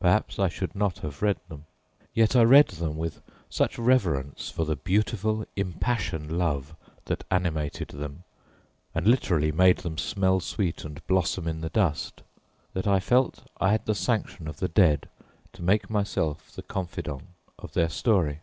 [0.00, 1.66] Perhaps I should not have read them
[2.14, 8.24] yet I read them with such reverence for the beautiful, impassioned love that animated them,
[8.94, 12.22] and literally made them "smell sweet and blossom in the dust,"
[12.72, 15.10] that I felt I had the sanction of the dead
[15.52, 18.40] to make myself the confidant of their story.